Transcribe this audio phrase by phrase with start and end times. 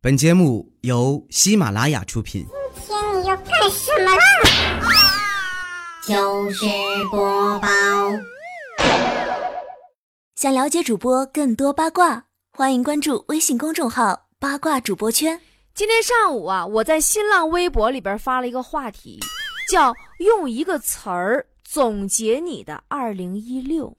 [0.00, 2.46] 本节目由喜马拉雅出品。
[2.86, 4.22] 今天你要干什么啦？
[6.06, 6.64] 就是
[7.10, 7.68] 播报。
[10.36, 15.40] 想了解主播更多八卦，欢迎关注微信公众号“八卦主播圈”。
[15.74, 19.18] 今天上午啊，我在新浪微博里边发了一个话题，
[19.68, 19.92] 叫
[20.24, 23.92] “用一个词儿总结你的二零一六”，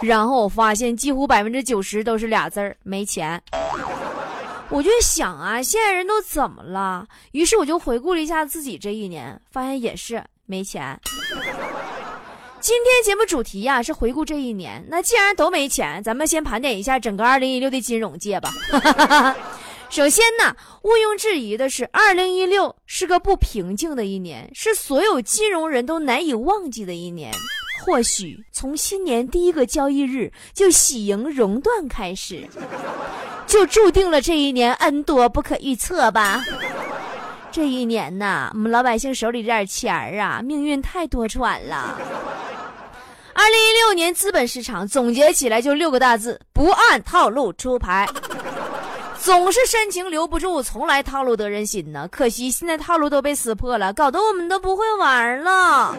[0.00, 3.42] 然后我发现几乎百分之九十都是俩字儿——没钱。
[4.70, 7.06] 我就想啊，现在人都怎么了？
[7.32, 10.98] 于是我就回顾了一下自己这一年，发现也是没钱。
[12.60, 18.52] 今天节目主题呀是回顾这一年，那既然都没钱，咱们先盘点一下整个二零一六的金融界吧。
[19.90, 27.32] 首先呢，毋庸置疑的是，二零一六是个不平静的一年，是所有金融人都难以忘记的一年。
[27.84, 32.46] 或许从新年第一个交易日就喜迎熔断开始，
[33.50, 36.40] 就注定了这一年恩多不可预测吧。
[37.50, 41.98] 这一年呐，我们老百姓手里这点钱儿啊，命运太多舛了。
[43.34, 48.08] 二零一六年资本市场总结起来就六个大字：不按套路出牌。
[49.18, 52.06] 总是深情留不住，从来套路得人心呢。
[52.08, 55.96] 可惜现在套路都被撕破了，搞得我们都不会玩了。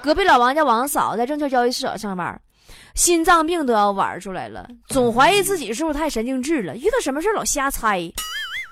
[0.00, 2.40] 隔壁老王家王嫂在证券交易市场上班，
[2.94, 8.10] 心脏病都要玩出来了，总怀疑自己是不是太神经质了，遇到什么事老瞎猜。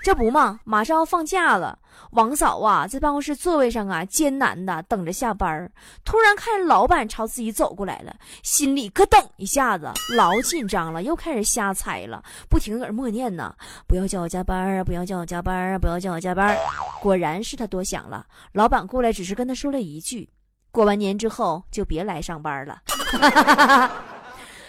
[0.02, 1.78] 这不嘛，马上要放假了，
[2.10, 5.72] 王嫂啊在办公室座位上啊艰难的等着下班
[6.04, 13.54] 突然看见老板朝自己走过来了，心里咯噔一下子，老紧张了，又开始瞎猜了，不停搁那默念呢
[13.88, 16.54] ：“不要叫我加班啊，不要叫我加班啊，不要叫我加班。”
[17.00, 20.28] 果然是他多想了，老板过来只是跟他说了一句。
[20.74, 22.82] 过完年之后就别来上班了。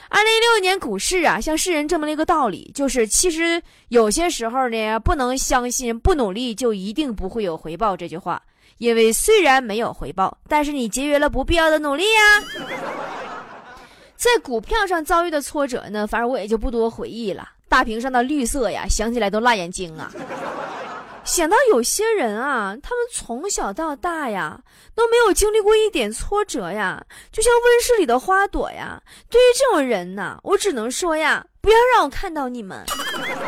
[0.07, 8.39] 二零一六年股市啊，向世人证明了一个道理，就是其实有些时候呢，不能相信不努力就一定不会有回报这句话。
[8.77, 12.19] 因为虽然没有回报，但是你节约了不必要的努力呀。
[14.15, 17.49] 在股票上遭遇的挫折呢，反正我也就不多回忆了。
[17.67, 20.11] 大屏上的绿色呀，想起来都辣眼睛啊。
[21.25, 24.61] 想到有些人啊，他们从小到大呀
[24.93, 29.01] 都没有经历过一点挫折呀，就像温室里的花朵呀。
[29.29, 32.85] 对于这种人呢，我只能说呀，不要让我看到你们。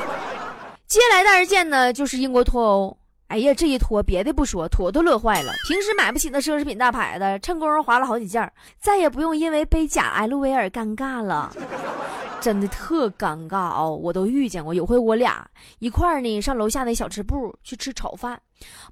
[0.87, 2.97] 接下来的事件呢，就是英国脱欧。
[3.27, 5.51] 哎呀，这一脱，别的不说，妥妥乐坏了。
[5.67, 8.51] 平时买不起那奢侈品大牌子，趁工夫划了好几件，
[8.81, 11.53] 再也不用因为背假 LV 而尴尬了。
[12.39, 14.73] 真的特尴尬哦，我都遇见过。
[14.73, 15.45] 有回我俩
[15.79, 18.39] 一块儿呢，上楼下那小吃部去吃炒饭，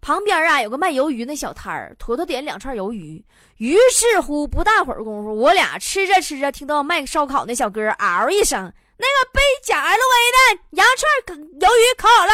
[0.01, 3.23] 旁边啊有个卖鱿鱼那小摊儿，坨坨点两串鱿鱼。
[3.57, 8.59] 于是乎，不大会儿功夫，我俩吃着吃着，听到卖烧烤那小哥嗷一声
[8.97, 9.95] ：“那个背夹 LV
[10.33, 12.31] 的羊串鱿鱼烤好了。”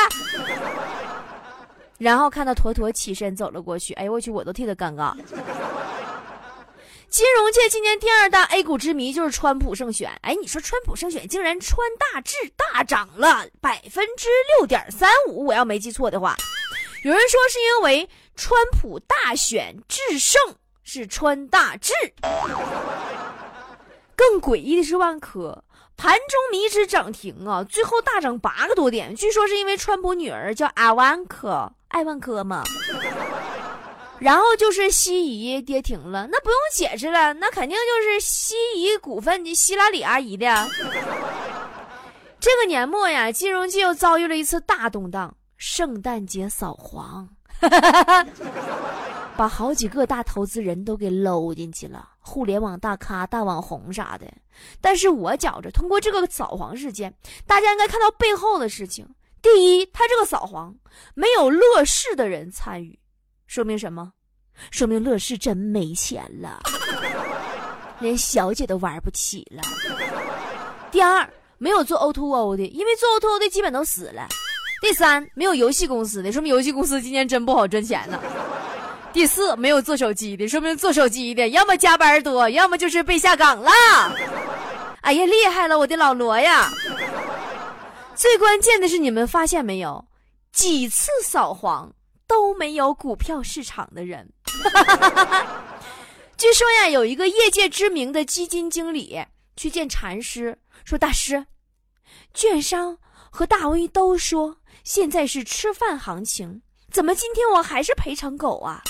[2.00, 5.14] 然后看到坨坨起身走了过去，哎呦我去，我都替他尴尬。
[7.12, 10.18] 金融界今年第二大 A 股之谜就是川普胜选。
[10.22, 16.38] 哎，你说川普胜选竟然川大智大涨了百分之六点三五，我要没记错的话，
[17.04, 20.40] 有人说是因为川普大选制胜
[20.84, 21.92] 是川大智。
[24.16, 25.66] 更诡异的是万科
[25.98, 31.74] 盘中迷之涨停啊，最后大涨八个多点，据说是因为川普女儿叫阿万科。
[31.90, 32.64] 爱万科嘛，
[34.22, 40.70] 然后就是西仪跌停了，那不用解释了，那肯定就是西仪股份的希拉里阿姨的。
[42.40, 47.28] 这个年末呀，金融界又遭遇了一次大动荡，圣诞节扫黄，
[49.36, 54.32] 把好几个大投资人都给搂进去了，互联网大咖、大网红啥的。
[54.80, 57.12] 但是我觉着，通过这个扫黄事件，
[57.48, 59.08] 大家应该看到背后的事情。
[59.42, 60.76] 第一，他这个扫黄
[61.16, 63.00] 没有乐视的人参与，
[63.52, 64.14] 说明什么？
[64.72, 66.62] 说明乐视真没钱了，
[68.00, 69.62] 连小姐都玩不起了。
[70.90, 74.26] 第二，没有做 O to O 的，因为做 O to O 的基本都死了。
[74.82, 78.18] 第三，没有游戏公司的，说明游戏公司今年真不好赚钱呢。
[79.12, 83.70] 第四，没有做手机的，说明做手机的要么加班多，要么就是被下岗了。
[85.02, 86.72] 哎呀，厉害了，我的老罗呀！
[88.16, 90.06] 最关键的是，你们发现没有，
[90.54, 91.92] 几次扫黄
[92.32, 94.32] 都没有股票市场的人。
[96.38, 99.22] 据说呀，有一个业界知名的基金经理
[99.58, 101.46] 去见禅师，说：“大师，
[102.34, 102.98] 券商
[103.30, 104.56] 和大 V 都说
[104.86, 108.82] 现在是吃饭行情，怎么今天我还是赔成狗啊？”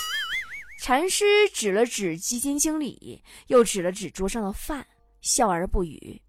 [0.79, 4.85] 禅师指了指基金经理，又指了指桌上的饭，
[5.21, 6.21] 笑而不语。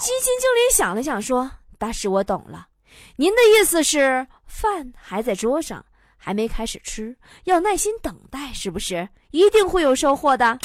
[0.00, 1.50] 基金经理想了想，说。
[1.78, 2.68] 大师，我懂了。
[3.16, 5.84] 您的意思是饭还在桌上，
[6.26, 7.14] 还没开始吃，
[7.44, 9.08] 要耐心等待，是不是？
[9.30, 10.58] 一定会有收获的。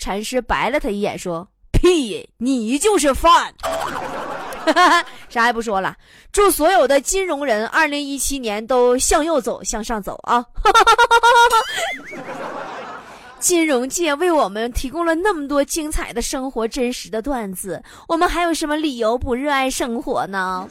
[0.00, 3.54] 禅师白了他一眼，说：“屁，你就是饭。
[5.30, 5.96] ”啥也不说了，
[6.32, 10.44] 祝所有的金融人二零一七年都向右走，向上走啊！
[13.38, 20.68] 金融界为我们提供了那么多精彩的生活、真实的段子，我们还有什么理由不热爱生活呢？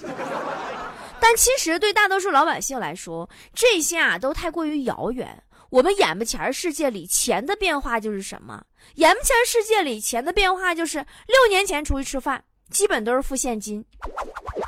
[1.22, 5.42] 但其实对大多数老百姓来说，这些啊都太过于遥远。
[5.70, 8.62] 我们眼巴前世界里钱的变化就是什么？
[8.96, 10.98] 眼巴前世界里钱的变化就是
[11.28, 12.44] 六年前出去吃饭。
[12.72, 13.84] 基本都是付现金，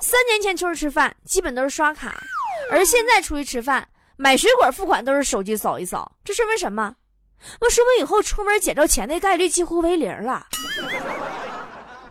[0.02, 2.14] 三年前出去吃饭基本都是刷卡，
[2.70, 6.94] 而现在出去吃饭买水果付款都是手机扫一扫，这说明什么？
[7.62, 10.46] 那说明以后出门捡着钱的概率几乎为零了。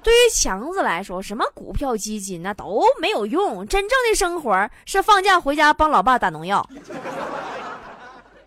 [0.03, 6.69] 对于强子来说，什么股票基金那都没有用，真正的生活是放假回家帮老爸打农药。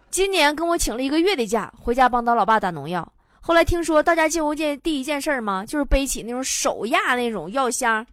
[0.10, 3.10] 今年跟我请了一个月的假，回家帮到老爸打农药。
[3.40, 5.64] 后来听说大家进屋见第一件事吗？
[5.66, 8.06] 就是背起那种手压那种药箱，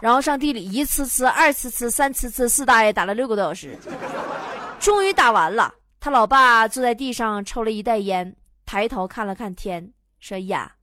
[0.00, 3.78] 然后上地里一次次、二次次、三次次，四大爷打了六个多小时，
[4.78, 5.74] 终于打完了。
[5.98, 8.36] 他老爸坐在地上抽了一袋烟，
[8.66, 9.90] 抬头看了看天，
[10.20, 10.74] 说：“呀，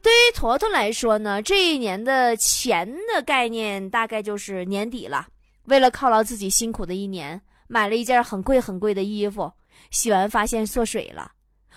[0.00, 5.26] 对于坨坨来说呢，这一年的钱的概念大概就是年底了，
[5.64, 7.42] 为了犒劳自己辛苦的一年。
[7.70, 9.52] 买了一件很贵很贵的衣服，
[9.90, 11.32] 洗完发现缩水了，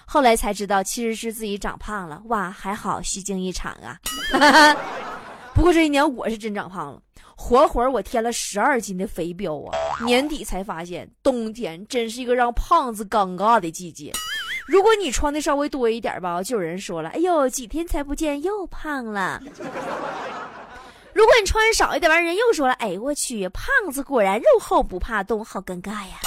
[0.07, 2.21] 后来才知道其实是自己长胖了。
[2.27, 3.99] 哇，还好虚惊一场啊！
[5.53, 7.01] 不过这一年我是真长胖了，
[7.35, 9.77] 活活我添了十二斤的肥膘啊！
[10.05, 14.13] 年底才发现，冬天真是一个让胖子尴尬的季节。
[14.65, 19.41] 如果你穿的稍微多一点吧，就有人说了：“哎呦，几天才不见又胖了。”
[21.13, 26.19] 如果你穿少一点，完人又说了：“哎，我去，胖子果然肉厚不怕冻，好尴尬呀。”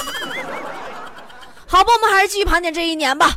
[1.66, 3.30] 好吧，我们还是继续盘点这一年吧。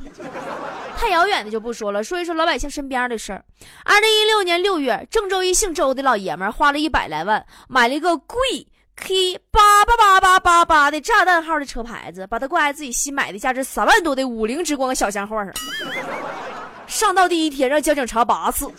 [0.98, 3.46] 太遥远的就不说了，说一说老百姓身边的事儿。
[3.86, 8.38] 二零一六年六月，郑州一姓周的老爷们花了一百来万，买了一个贵
[8.98, 15.54] K 八八八八八八的炸弹号的车牌子，把它挂在自己新买的价值三万多的五菱之光小箱货上。
[16.88, 18.70] 上道第一天，让交警查八次。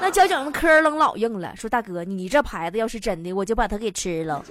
[0.00, 4.44] 那交警的磕楞老硬了，说大哥，你这牌子要是真的，我就把它给吃了。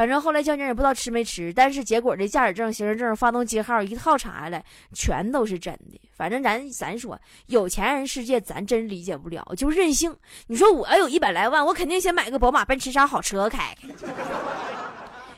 [0.00, 4.64] 反正后来交警也不知道吃没吃，但是结果这驾驶证、行驶证、发动机号一套查下来，
[4.94, 6.00] 全都是真的。
[6.16, 10.16] 反正咱咱说，有钱人世界咱真理解不了，就任性。
[10.46, 13.88] 你说我要有一百来万，我肯定先买个宝马、奔驰啥好车开开。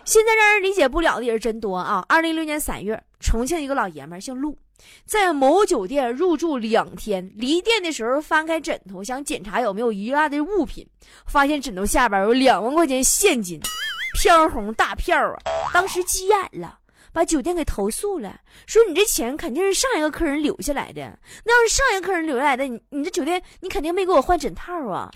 [0.05, 2.05] 现在让人理解不了的人真多啊！
[2.09, 4.57] 二零一六年三月，重庆一个老爷们姓陆。
[5.05, 10.87] 在某酒店入住两天，离店的时候翻开枕头，想检查有没有遗落的物品，
[11.27, 13.61] 发现枕头下边有两万块钱现金，
[14.15, 15.39] 飘红大票啊！
[15.73, 16.79] 当时急眼了，
[17.13, 21.01] 把酒店给投诉了，说你这钱肯定是上一个客人留下来的。
[21.45, 25.11] 那要是上一个客人留下来的，你你这酒店你肯定没给我换枕套啊！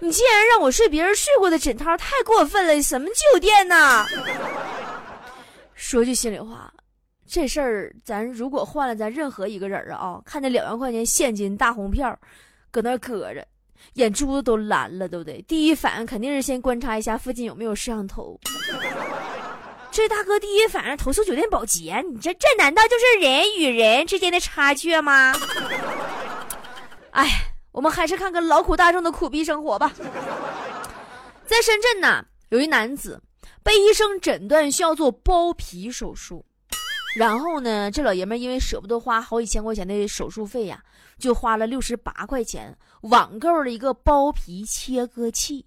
[0.00, 2.82] 你竟然让我睡别人睡过的枕套，太过分了！
[2.82, 4.04] 什么酒店呢？
[5.74, 6.72] 说句心里话。
[7.24, 12.18] 这事儿，咱如果换了咱任何一个人啊，看见两万块钱现金大红票，
[12.70, 13.46] 搁那搁着，
[13.94, 15.42] 眼珠子都蓝了，对不对？
[15.42, 18.38] 第一反应肯定是先观察一下附近有没有摄像头。
[19.90, 25.34] 这大哥第一反应投诉酒店保洁，你这这难道就是人与人之间的差距吗？
[27.10, 27.28] 哎，
[27.72, 29.92] 我们还是看看劳苦大众的苦逼生活吧。
[31.44, 33.20] 在深圳呢，有一男子
[33.62, 36.42] 被医生诊断需要做包皮手术。
[37.14, 40.82] 然后呢，这老爷们因为舍不得花好几千块钱的手术费呀，
[41.22, 45.64] 就花了六十八块钱网购了一个包皮切割器，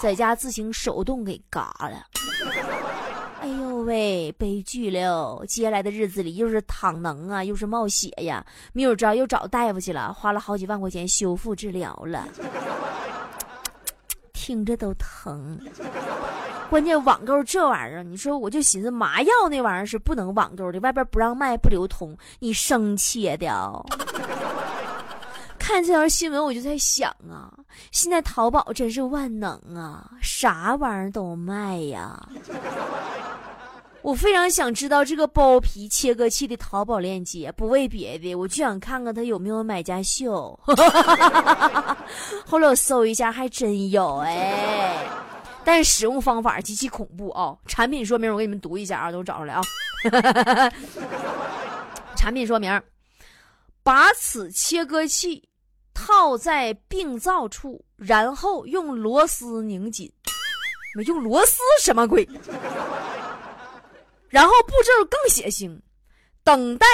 [0.00, 2.04] 在家自行手动给嘎了。
[3.40, 5.44] 哎呦喂，悲剧了！
[5.46, 12.26] 接下来的日子里又是躺能啊，又是冒血呀，没有招又找大夫去了，花了好几万块钱修复治疗了，
[14.32, 15.60] 听着都疼。
[16.68, 23.46] 关键网购这玩意儿，你说我就寻思麻药那玩意儿是不能网购的，外边不让卖不流通，你生切的。
[25.72, 27.50] 看这条新闻我就在想啊，
[27.92, 32.28] 现在淘宝真是万能啊，啥玩意儿都卖呀。
[34.02, 40.58] 我非常想知道这个包皮切割器的淘宝链接，不为别的，我就想看看它有没有买家秀。
[42.44, 44.98] 后来我搜一下，还真有哎。
[45.64, 47.56] 但是使用方法极其恐怖啊！
[47.66, 49.62] 产品说明我给你们读一下啊，都找出来啊。
[52.14, 52.78] 产品说明：
[53.82, 55.48] 把此切割器
[55.94, 60.12] 套在病灶处，然后用螺丝拧紧。
[60.94, 62.28] 没用螺丝什么鬼？
[64.28, 65.80] 然后步骤更血腥，
[66.44, 66.86] 等待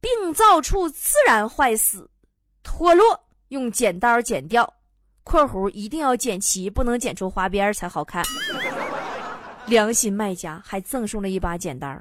[0.00, 2.10] 病灶处自然坏死、
[2.62, 4.74] 脱落，用剪刀剪掉。
[5.24, 8.24] （括弧一定要剪齐，不能剪出花边才好看。）
[9.66, 11.98] 良心卖家还赠送了一把剪刀。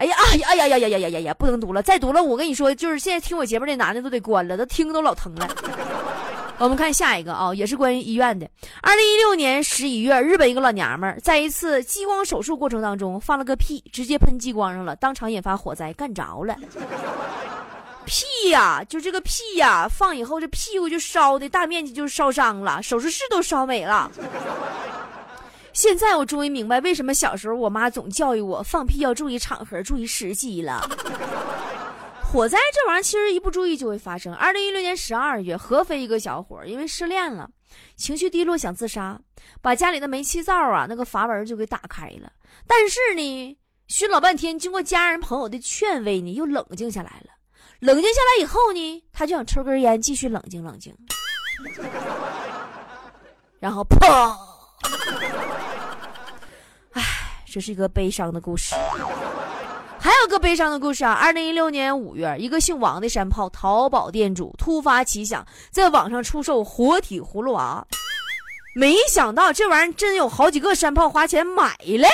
[0.00, 1.34] 哎呀哎呀哎呀呀呀呀呀呀呀！
[1.34, 5.46] 不能读了，再读了我跟你说，就是现在听我节目那男的都得关了，都听都老疼了。
[6.56, 8.48] 我们看下一个啊，也是关于医院的。
[8.80, 16.56] 二零一六年十一月，日本一个老娘们儿在一次激光手术过程当中放了个屁，直接喷激光上了，当场引发火灾，干着了。
[18.06, 24.10] 屁呀，就这个屁呀，放以后这屁股就烧的大面积就烧伤了，手术室都烧没了。
[25.80, 30.86] 现在我终于明白为什么小时候我妈总教育我放屁要注意场合、注意时机了。
[32.22, 34.34] 火灾这玩意儿其实一不注意就会发生。
[34.34, 37.48] 二零一六年十二月，合肥一个小伙因为失恋了，
[37.96, 39.18] 情绪低落想自杀，
[39.62, 42.30] 把家里的煤气灶啊那个阀门就给打开了。
[42.66, 43.58] 但是呢，
[43.88, 47.32] 熏老半天，经过家人朋友的劝慰呢，又冷静下来了。
[47.78, 50.94] 冷静下来以后呢，他就想抽根烟继续冷静冷静。
[53.58, 54.36] 然后砰！
[57.50, 58.76] 这是一个悲伤的故事。
[59.98, 61.12] 还有个悲伤的故事啊！
[61.12, 67.86] 二零一六年五月，一个姓王的山炮淘宝店主突发奇想，在网上出售活体葫芦娃，
[68.74, 72.08] 没想到这玩意儿真有好几个山炮花钱买了。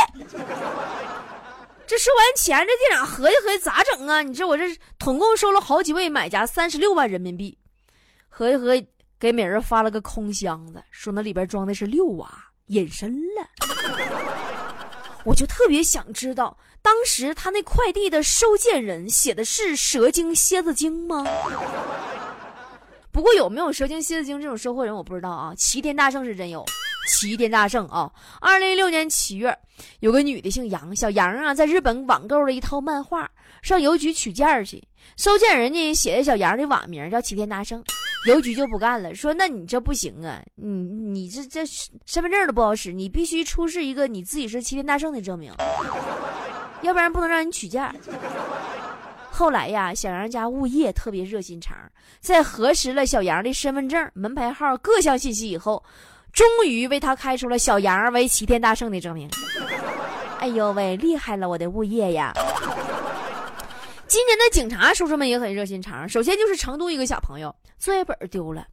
[1.87, 4.21] 这收完钱，这店长合计合计咋整啊？
[4.23, 4.65] 你这我这
[4.99, 7.57] 统共收了好几位买家三十六万人民币，
[8.29, 8.85] 合计合计
[9.21, 12.29] 给每人发了个空箱子，说那里边装的是六娃，
[12.67, 14.36] 隐身了。
[15.27, 16.57] 我就特别想知道。
[16.81, 21.27] 当时他那快递的收件人写的是蛇精蝎子精吗？
[23.11, 25.53] 不过有没有蛇精蝎子精这种收货人我不知道啊。
[25.57, 26.65] 齐天大圣是真有，
[27.11, 28.09] 齐天大圣啊！
[28.41, 29.59] 二零一六年七月，
[29.99, 33.29] 有个女的姓杨，小杨啊，在日本网购了一套漫画，
[33.63, 34.87] 上邮局取件去。
[35.17, 37.83] 收件人呢写的小杨的网名叫齐天大圣，
[38.27, 41.65] 邮局就不干了，说那你这不行啊，你你这这
[42.05, 45.53] 身份证都不好使，你必须出示一个你自己是齐天大圣的证明。
[46.83, 47.89] 要不然不能让你取件。
[49.31, 51.77] 后来呀，小杨家物业特别热心肠，
[52.21, 55.83] 在核实了小杨的身份证、门牌号各项信息以后，
[56.33, 59.29] 终于为他开出了小杨为齐天大圣的证明。
[60.39, 62.33] 哎呦喂，厉害了，我的物业呀！
[64.09, 66.09] 今年的警察叔叔们也很热心肠。
[66.09, 68.67] 首先就是成都一个小朋友作业本丢了，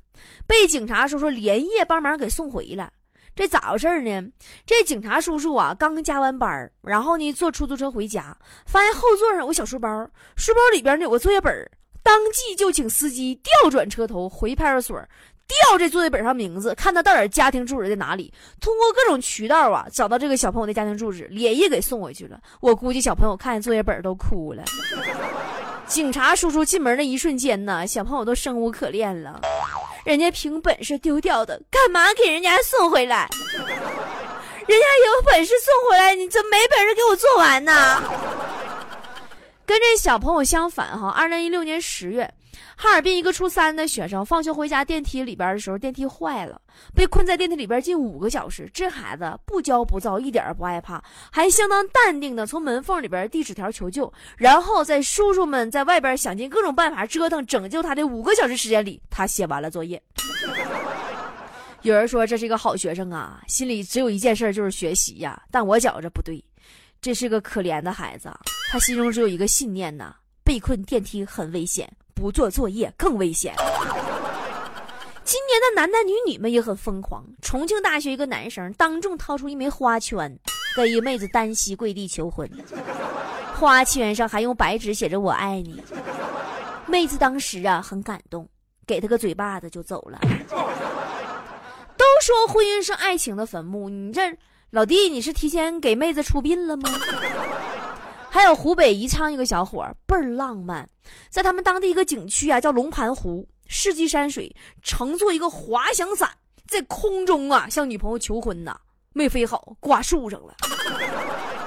[0.46, 2.92] 被警察叔叔连夜帮忙给送回了。
[3.36, 4.30] 这咋回事呢？
[4.64, 8.38] 这警察叔叔啊，刚加完班然后呢坐出租车回家，
[8.68, 11.52] 发现后座上有个小书包，书包里边呢有个作业本
[12.04, 15.02] 当即就请司机调转车头回派出所，
[15.48, 22.40] 调这作业本上名字，看他到底家庭住址在哪里，通过各种渠道啊找到这个小朋友的家庭住址，连夜给送回去了。
[22.62, 24.64] 我估计小朋友看见作业本都哭了。
[25.86, 29.42] 警察叔叔进门的一瞬间呢，小朋友都生无可恋了。
[30.06, 33.28] 人家凭本事丢掉的，干嘛给人家送回来？
[34.66, 38.02] 人家有本事送回来，你怎么没本事给我做完呢？
[39.66, 42.34] 跟这小朋友相反哈，二零一六年十月。
[42.76, 46.62] 哈尔滨一个初三的学生放学回家，电梯里边的时候，电梯坏了，
[46.94, 48.70] 被困在电梯里边近五个小时。
[48.74, 54.12] 这孩子不骄不躁，一点也不害怕，还相当淡定的从门缝里边递纸条求救。
[54.38, 60.02] 然后在叔叔们在外边想尽各种办法折腾拯救他的五个小时时间里，他写完了作业。
[61.82, 65.42] 有人说这是一个好学生啊，心里只有一件事就是学习呀。
[65.52, 66.44] 但我觉着不对，
[67.02, 68.32] 这是个可怜的孩子，
[68.72, 71.92] 他心中只有一个信念呐：被困电梯很危险。
[72.14, 73.54] 不做作业更危险。
[75.24, 77.24] 今年的男男女女们也很疯狂。
[77.42, 80.38] 重庆大学一个男生当众掏出一枚花圈，
[80.76, 82.50] 跟一妹子单膝跪地求婚，
[83.56, 85.82] 花圈上还用白纸写着“我爱你”。
[86.86, 88.48] 妹子当时啊很感动，
[88.86, 90.20] 给他个嘴巴子就走了。
[91.96, 94.22] 都说婚姻是爱情的坟墓，你这
[94.72, 96.90] 老弟你是提前给妹子出殡了吗？
[98.34, 100.90] 还有湖北宜昌一个小伙儿倍儿浪漫，
[101.30, 106.28] 在他们当地一个景区啊，叫龙盘湖，世纪山水，乘坐一个滑翔伞
[106.68, 108.76] 在空中啊向女朋友求婚呐，
[109.14, 110.56] 没飞好挂树上了，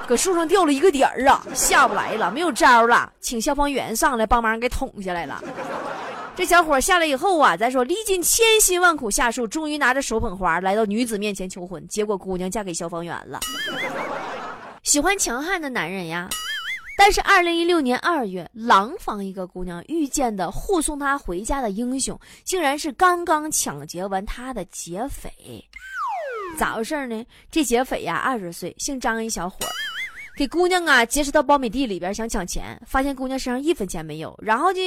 [0.09, 5.41] 搁树上掉了一个点儿啊，下不来了，没有招了，请消防员上来帮忙给捅下来了。
[6.35, 13.39] 这小伙下来以后啊，咱说历尽千辛万苦下树，终于拿着手捧花来到女子面前求婚，结果姑娘嫁给消防员了。
[14.83, 16.29] 喜欢强悍的男人呀。
[16.97, 25.31] 但是二零一六年二月，廊坊一个姑娘遇见的护送她回家的英雄，竟然是刚刚抢劫完她的劫匪。
[26.59, 27.25] 咋回事呢？
[27.51, 29.71] 这劫匪呀，二十岁，姓张，一小伙儿，
[30.37, 34.81] 给姑娘啊劫持到苞米地里边想抢钱，发现姑娘身上一分钱没有，然后就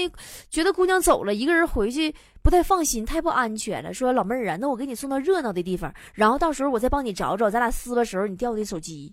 [0.50, 3.94] 觉得姑娘走了，一个人回去不太放心，太不安全了。
[3.94, 9.12] 说老妹儿啊，那我给你送到热闹的地方，然后到时候我再帮你找找，咱俩撕的时候你掉的手机。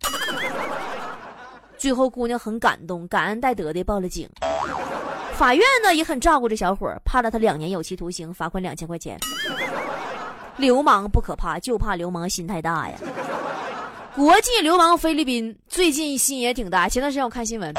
[1.87, 4.29] 最后，姑娘很感动，感恩戴德的报了警。
[5.35, 9.17] 法院呢也很照顾这小伙儿，判了他两年有期徒刑，罚款两千块钱。
[10.57, 12.99] 流氓不可怕，就怕流氓心太大呀。
[14.17, 16.89] 国际流氓菲律宾最近心也挺大。
[16.89, 17.73] 前段时间我看新闻，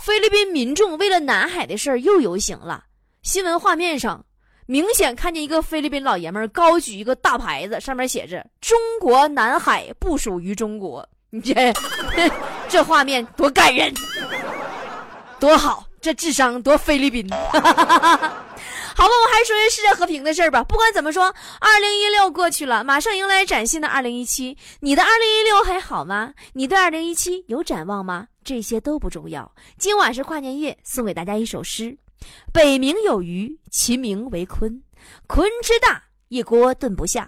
[0.00, 2.82] 菲律宾民众为了南海的事儿又游行了。
[3.22, 4.20] 新闻画面上
[4.66, 11.08] 明显看见一个菲律宾老爷们儿高举一个大牌子，上面写着“中国南海不属于中国”。
[11.30, 11.72] 你这。
[12.68, 13.92] 这画面多感人，
[15.38, 15.84] 多好！
[16.00, 17.26] 这智商多菲律宾。
[18.96, 20.62] 好吧，我还是说说世界和平的事儿吧。
[20.62, 24.56] 不管怎么说，二零一六过去了，马上迎来崭新的二零一七。
[24.80, 26.34] 你的二零一六还好吗？
[26.52, 28.28] 你对二零一七有展望吗？
[28.44, 29.50] 这些都不重要。
[29.78, 31.96] 今晚是跨年夜，送给大家一首诗：
[32.52, 34.80] 北冥有鱼，其名为鲲。
[35.26, 37.24] 鲲之大，一锅炖不下；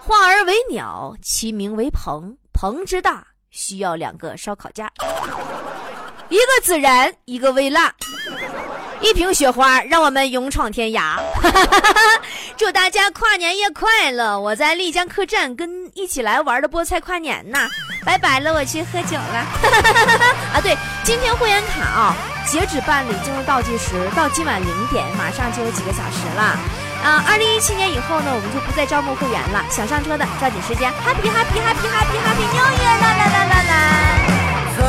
[0.00, 2.36] 化而为鸟，其名为鹏。
[2.52, 3.28] 鹏之大。
[3.52, 4.90] 需要两个烧烤架，
[6.30, 7.92] 一个孜然，一个微辣，
[9.02, 11.20] 一瓶雪花，让我们勇闯天涯。
[12.56, 14.38] 祝大家跨年夜快乐！
[14.38, 17.68] 我在丽江客栈跟一起来玩的菠菜跨年呢，
[18.06, 19.46] 拜拜了，我去喝酒了。
[20.54, 22.16] 啊，对，今天会员卡啊，
[22.46, 26.58] 截止办理进入倒计时，到今晚零点，马上就有几个小时了。
[27.02, 29.64] 啊，二零一七年以后呢，我们就不再招募会员了。
[29.68, 33.00] 想上车的，抓紧时间，Happy Happy Happy Happy Happy New Year！
[33.02, 33.74] 啦啦啦啦啦！
[34.76, 34.80] 曾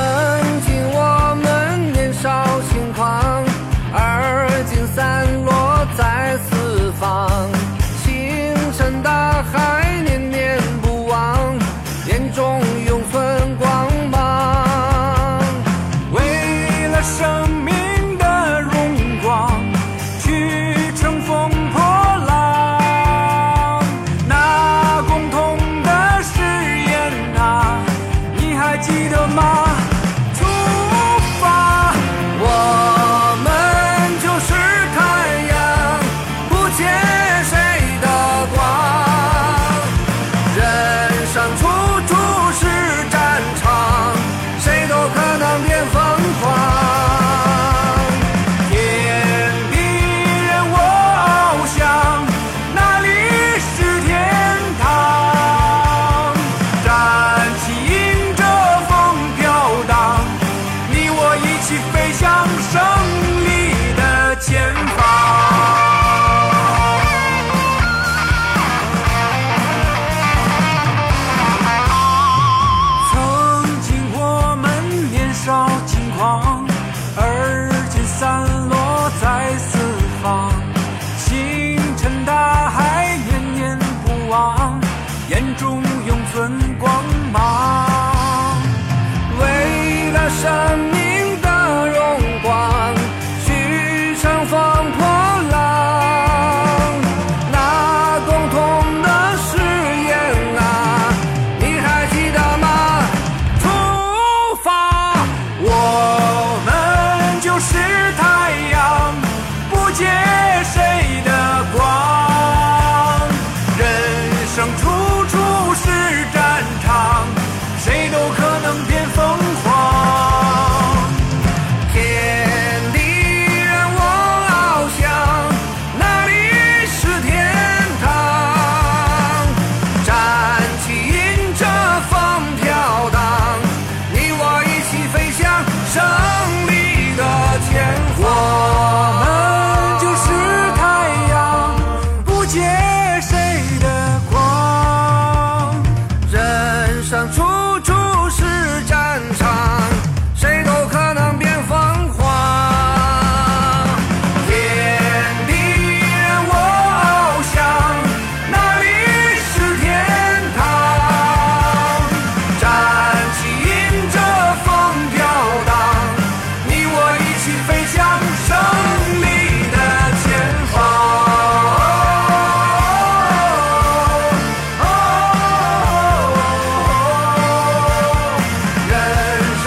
[0.61, 3.43] 经我们年少轻狂，
[3.91, 7.49] 而今散落在四方，
[8.03, 9.82] 星辰大海。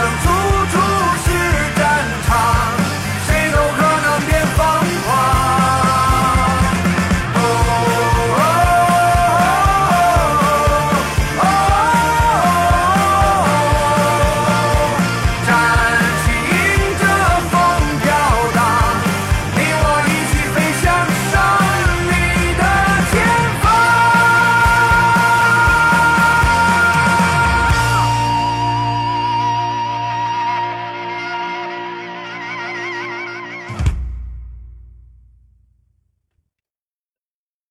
[0.07, 0.36] 사랑